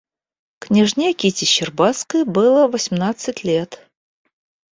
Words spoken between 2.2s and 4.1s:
было восьмнадцать лет.